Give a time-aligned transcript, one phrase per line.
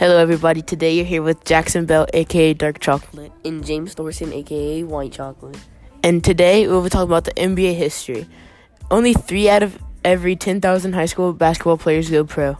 [0.00, 0.62] Hello, everybody.
[0.62, 5.58] Today you're here with Jackson Bell, aka Dark Chocolate, and James Thorson, aka White Chocolate.
[6.02, 8.26] And today we'll be talking about the NBA history.
[8.90, 12.56] Only three out of every 10,000 high school basketball players go pro.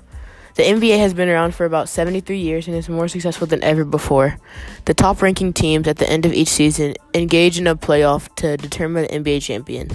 [0.56, 3.86] The NBA has been around for about 73 years and is more successful than ever
[3.86, 4.36] before.
[4.84, 8.58] The top ranking teams at the end of each season engage in a playoff to
[8.58, 9.88] determine the NBA champion.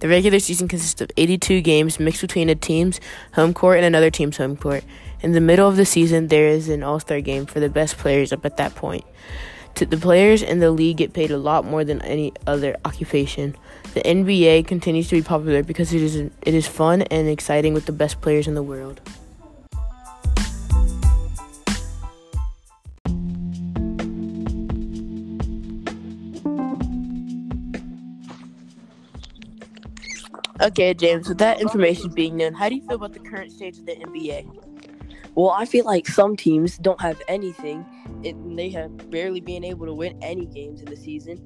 [0.00, 3.00] The regular season consists of 82 games mixed between a team's
[3.32, 4.84] home court and another team's home court.
[5.22, 7.98] In the middle of the season, there is an all star game for the best
[7.98, 9.04] players up at that point.
[9.74, 13.54] The players in the league get paid a lot more than any other occupation.
[13.94, 17.86] The NBA continues to be popular because it is, it is fun and exciting with
[17.86, 19.00] the best players in the world.
[30.62, 33.78] Okay, James, with that information being known, how do you feel about the current stage
[33.78, 34.69] of the NBA?
[35.34, 37.86] Well, I feel like some teams don't have anything,
[38.24, 41.38] and they have barely been able to win any games in the season.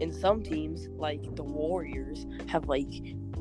[0.00, 2.88] And some teams, like the Warriors, have like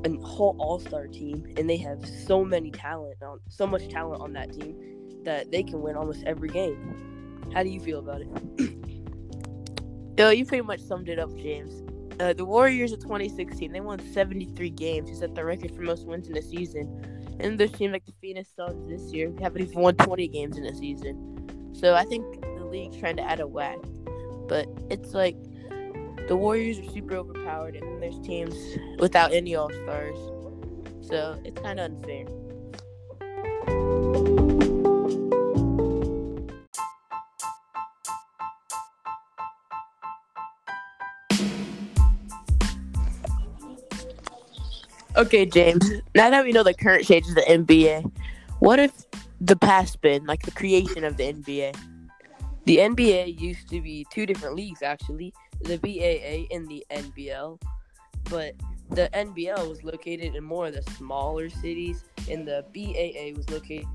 [0.06, 4.22] a whole All Star team, and they have so many talent on so much talent
[4.22, 4.76] on that team
[5.24, 7.50] that they can win almost every game.
[7.54, 8.28] How do you feel about it?
[10.18, 11.84] Yo, you pretty much summed it up, James.
[12.20, 16.08] Uh, the Warriors of 2016, they won 73 games to set the record for most
[16.08, 17.17] wins in a season.
[17.40, 20.66] And there's team like the Phoenix Suns this year haven't even won 20 games in
[20.66, 21.74] a season.
[21.74, 23.78] So I think the league's trying to add a whack.
[24.48, 25.36] But it's like
[26.28, 28.56] the Warriors are super overpowered, and then there's teams
[29.00, 30.18] without any All Stars.
[31.02, 32.26] So it's kind of unfair.
[45.18, 45.84] Okay, James.
[46.14, 48.12] Now that we know the current stage of the NBA,
[48.60, 48.92] what if
[49.42, 51.76] the past been like the creation of the NBA?
[52.66, 57.60] The NBA used to be two different leagues, actually, the BAA and the NBL.
[58.26, 58.54] But
[58.92, 63.88] the NBL was located in more of the smaller cities, and the BAA was located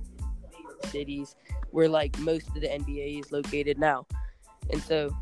[0.82, 1.36] in cities
[1.70, 4.06] where like most of the NBA is located now.
[4.72, 5.16] And so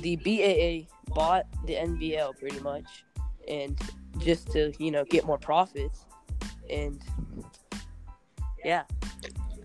[0.00, 3.04] the BAA bought the NBL pretty much,
[3.46, 3.78] and
[4.18, 6.04] just to you know get more profits.
[6.70, 7.00] And
[8.64, 8.84] yeah.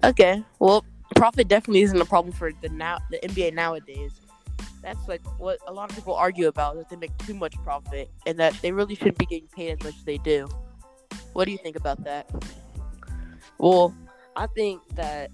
[0.04, 0.44] Okay.
[0.60, 0.86] Well
[1.16, 4.12] profit definitely isn't a problem for the now the nba nowadays.
[4.82, 8.10] That's like what a lot of people argue about that they make too much profit
[8.26, 10.48] and that they really shouldn't be getting paid as much as they do.
[11.34, 12.30] What do you think about that?
[13.58, 13.94] Well
[14.36, 15.32] i think that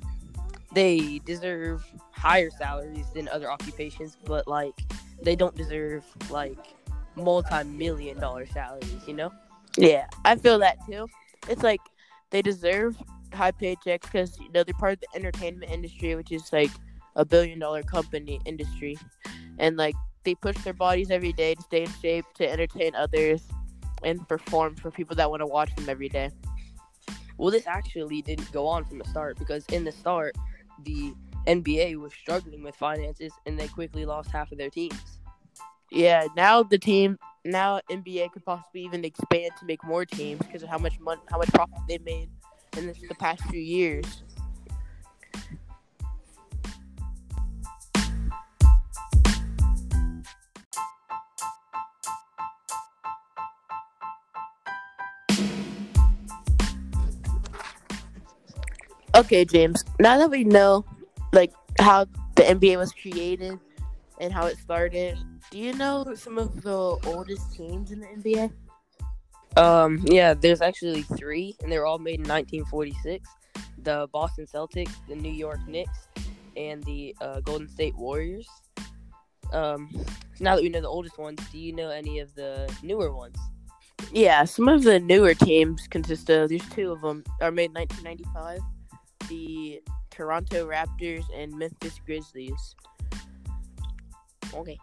[0.74, 4.74] they deserve higher salaries than other occupations but like
[5.22, 6.76] they don't deserve like
[7.18, 9.32] multi-million dollar salaries, you know?
[9.78, 11.08] Yeah, I feel that too.
[11.50, 11.82] It's like
[12.30, 12.98] they deserve
[13.34, 16.72] high paychecks because you know they're part of the entertainment industry, which is like
[17.16, 18.98] a billion dollar company industry,
[19.60, 23.44] and like they push their bodies every day to stay in shape, to entertain others,
[24.04, 26.30] and perform for people that want to watch them every day.
[27.38, 30.36] Well, this actually didn't go on from the start because in the start,
[30.84, 31.14] the
[31.46, 35.17] NBA was struggling with finances and they quickly lost half of their teams.
[35.92, 40.64] Yeah, now the team, now NBA could possibly even expand to make more teams because
[40.64, 42.30] of how much money, how much profit they made
[42.78, 44.24] in this, the past few years.
[59.16, 59.84] Okay, James.
[60.00, 60.86] Now that we know,
[61.34, 62.06] like how
[62.36, 63.58] the NBA was created
[64.20, 65.18] and how it started,
[65.52, 68.52] do you know some of the oldest teams in the NBA?
[69.58, 73.28] Um, yeah, there's actually three, and they were all made in 1946.
[73.84, 76.08] The Boston Celtics, the New York Knicks,
[76.56, 78.48] and the uh, Golden State Warriors.
[79.54, 79.90] Um,
[80.40, 83.38] now that we know the oldest ones, do you know any of the newer ones?
[84.12, 86.50] Yeah, some of the newer teams consist of.
[86.50, 88.60] There's two of them are made in 1995.
[89.30, 89.82] The
[90.12, 92.76] Toronto Raptors and Memphis Grizzlies.
[94.54, 94.78] Okay.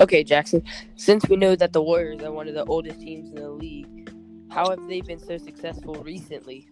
[0.00, 0.62] Okay, Jackson.
[0.96, 4.10] Since we know that the Warriors are one of the oldest teams in the league,
[4.50, 6.66] how have they been so successful recently?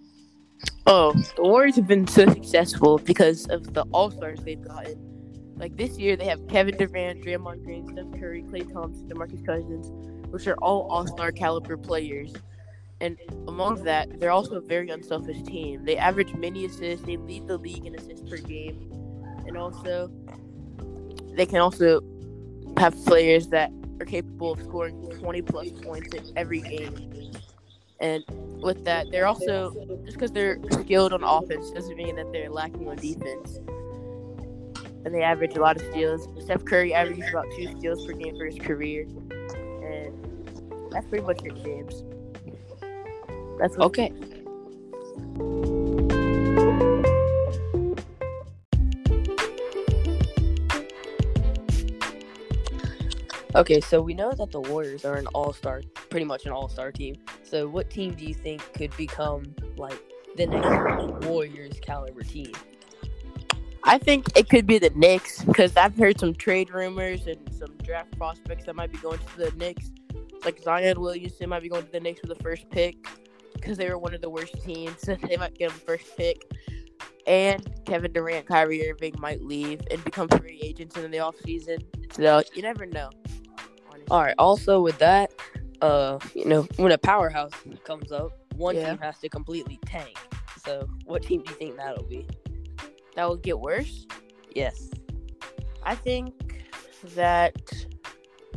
[0.86, 4.96] Oh, the Warriors have been so successful because of the All Stars they've gotten.
[5.56, 9.90] Like this year, they have Kevin Durant, Draymond Green, Steph Curry, Klay Thompson, DeMarcus Cousins,
[10.30, 12.32] which are all All Star caliber players.
[13.02, 15.84] And among that, they're also a very unselfish team.
[15.84, 17.04] They average many assists.
[17.04, 18.90] They lead the league in assists per game,
[19.46, 20.10] and also
[21.36, 22.00] they can also
[22.78, 23.70] have players that
[24.00, 27.32] are capable of scoring 20 plus points in every game.
[28.00, 28.24] And
[28.62, 32.88] with that, they're also just because they're skilled on offense doesn't mean that they're lacking
[32.88, 33.58] on defense.
[35.04, 36.28] And they average a lot of steals.
[36.44, 40.12] Steph Curry averages about two steals per game for his career, and
[40.92, 42.04] that's pretty much it, James.
[43.58, 44.12] That's Okay.
[53.58, 57.16] Okay, so we know that the Warriors are an all-star, pretty much an all-star team.
[57.42, 60.00] So, what team do you think could become like
[60.36, 62.52] the next Warriors caliber team?
[63.82, 67.76] I think it could be the Knicks because I've heard some trade rumors and some
[67.82, 69.90] draft prospects that might be going to the Knicks.
[70.44, 72.94] Like Zion Williamson might be going to the Knicks with the first pick
[73.54, 75.04] because they were one of the worst teams.
[75.28, 76.42] They might get him first pick.
[77.26, 81.82] And Kevin Durant, Kyrie Irving might leave and become free agents in the offseason.
[82.12, 83.10] So you never know.
[84.10, 84.34] All right.
[84.38, 85.32] Also, with that,
[85.82, 87.52] uh, you know, when a powerhouse
[87.84, 88.90] comes up, one Yeah.
[88.90, 90.16] team has to completely tank.
[90.64, 92.26] So, what team do you think that'll be?
[93.14, 94.06] That will get worse.
[94.54, 94.90] Yes.
[95.82, 96.64] I think
[97.14, 97.54] that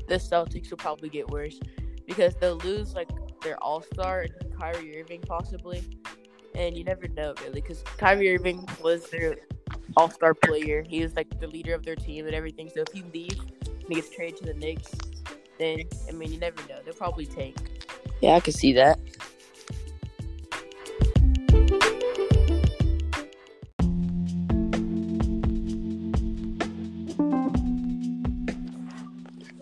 [0.07, 1.59] the Celtics will probably get worse
[2.05, 3.09] because they'll lose like
[3.41, 5.83] their All Star and Kyrie Irving possibly,
[6.55, 9.37] and you never know really because Kyrie Irving was their
[9.95, 10.83] All Star player.
[10.87, 12.69] He was like the leader of their team and everything.
[12.73, 14.91] So if he leaves and he gets traded to the Knicks,
[15.61, 15.79] then
[16.09, 16.79] I mean you never know.
[16.83, 17.57] They'll probably tank.
[18.21, 18.99] Yeah, I can see that.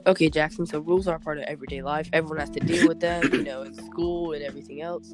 [0.08, 0.66] Okay, Jackson.
[0.66, 2.10] So rules are part of everyday life.
[2.14, 5.14] Everyone has to deal with them, you know, in school and everything else.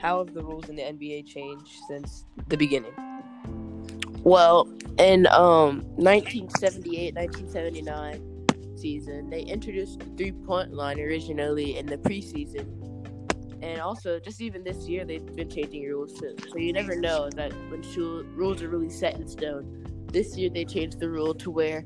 [0.00, 2.92] How have the rules in the NBA changed since the beginning?
[4.24, 4.68] Well,
[4.98, 8.35] in um 1978, 1979
[8.86, 12.66] season, they introduced the three-point line originally in the preseason,
[13.60, 16.36] and also just even this year they've been changing rules too.
[16.50, 17.82] So you never know that when
[18.36, 19.64] rules are really set in stone.
[20.12, 21.80] This year they changed the rule to where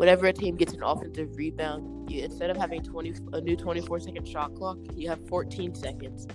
[0.00, 4.00] whenever a team gets an offensive rebound, you, instead of having 20 a new 24
[4.00, 6.26] second shot clock, you have 14 seconds.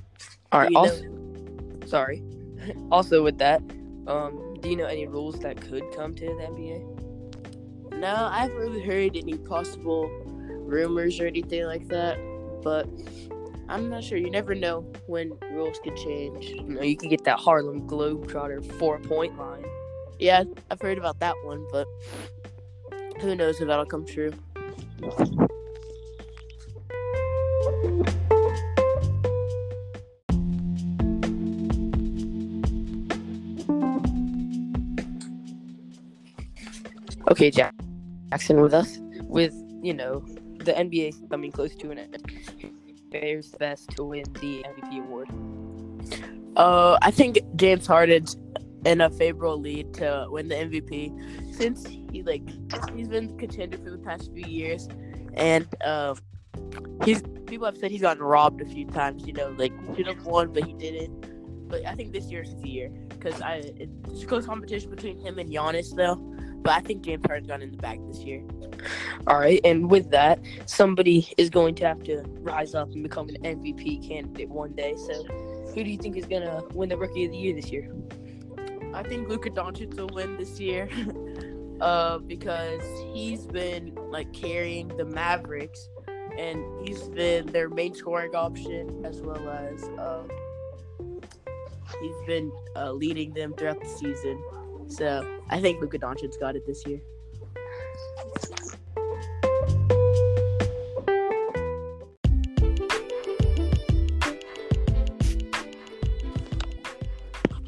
[0.51, 0.69] All right.
[0.69, 2.23] You know- Also, sorry.
[2.91, 3.61] also, with that,
[4.05, 6.94] um, do you know any rules that could come to the NBA?
[8.05, 10.07] No, I haven't really heard any possible
[10.47, 12.19] rumors or anything like that,
[12.61, 12.87] but
[13.67, 14.19] I'm not sure.
[14.19, 16.45] You never know when rules could change.
[16.49, 19.65] You know, you can get that Harlem Globetrotter four point line.
[20.19, 21.87] Yeah, I've heard about that one, but
[23.21, 24.31] who knows if that'll come true.
[37.31, 37.74] Okay, Jack-
[38.35, 38.99] Jackson with us.
[39.29, 40.19] With, you know,
[40.57, 42.17] the NBA coming close to an end.
[43.09, 45.29] Bears best to win the MVP award.
[46.57, 48.35] Uh, I think James Harden's
[48.83, 52.43] in a favorable lead to win the MVP since he like
[52.93, 54.89] he's been contender for the past few years,
[55.35, 56.13] and uh,
[57.05, 59.25] he's people have said he's gotten robbed a few times.
[59.25, 61.69] You know, like should have won, but he didn't.
[61.69, 65.49] But I think this year's his year because I it's close competition between him and
[65.49, 66.19] Giannis though.
[66.65, 68.43] But I think James Harden's got in the bag this year.
[69.27, 73.29] All right, and with that, somebody is going to have to rise up and become
[73.29, 74.95] an MVP candidate one day.
[74.97, 75.23] So,
[75.75, 77.93] who do you think is gonna win the Rookie of the Year this year?
[78.95, 80.89] I think Luka Doncic will win this year,
[81.81, 82.81] uh, because
[83.13, 85.87] he's been like carrying the Mavericks,
[86.35, 90.27] and he's been their main scoring option as well as um,
[92.01, 94.41] he's been uh, leading them throughout the season.
[94.87, 96.99] So I think Luka Doncic's got it this year.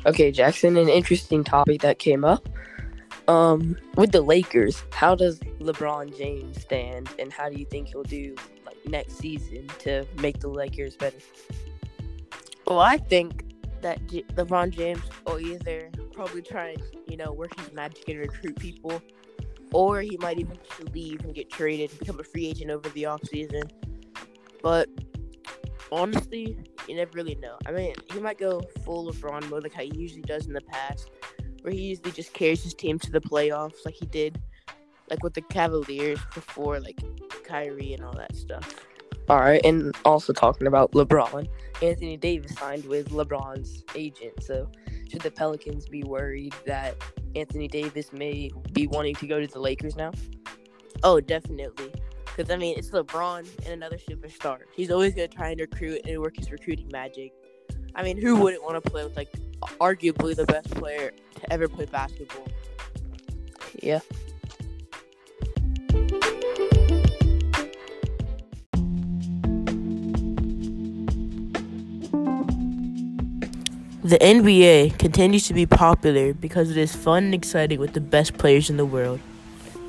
[0.05, 2.47] Okay, Jackson, an interesting topic that came up.
[3.27, 8.03] Um, with the Lakers, how does LeBron James stand, and how do you think he'll
[8.03, 8.33] do
[8.65, 11.17] like next season to make the Lakers better?
[12.65, 13.43] Well, I think
[13.81, 18.19] that J- LeBron James will either probably try and you know work his magic and
[18.19, 19.01] recruit people,
[19.71, 20.57] or he might even
[20.93, 23.69] leave and get traded and become a free agent over the offseason.
[24.61, 24.89] But
[25.91, 26.57] honestly,
[26.87, 27.57] you never really know.
[27.65, 30.61] I mean, he might go full LeBron mode like how he usually does in the
[30.61, 31.09] past,
[31.61, 34.41] where he usually just carries his team to the playoffs like he did,
[35.09, 36.99] like with the Cavaliers before, like
[37.43, 38.87] Kyrie and all that stuff.
[39.29, 41.49] All right, and also talking about LeBron,
[41.81, 44.41] Anthony Davis signed with LeBron's agent.
[44.41, 44.69] So,
[45.09, 46.95] should the Pelicans be worried that
[47.35, 50.13] Anthony Davis may be wanting to go to the Lakers now?
[51.03, 51.91] Oh, definitely.
[52.25, 54.59] Because I mean, it's LeBron and another superstar.
[54.73, 57.33] He's always gonna try and recruit and work his recruiting magic.
[57.95, 59.31] I mean, who wouldn't want to play with like
[59.79, 62.47] arguably the best player to ever play basketball?
[63.81, 63.99] Yeah.
[74.07, 78.37] The NBA continues to be popular because it is fun and exciting with the best
[78.37, 79.19] players in the world.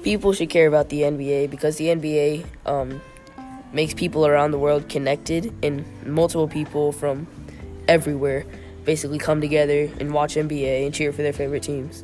[0.02, 3.00] People should care about the NBA because the NBA um,
[3.72, 7.28] makes people around the world connected, and multiple people from
[7.86, 8.44] everywhere
[8.84, 12.02] basically come together and watch NBA and cheer for their favorite teams.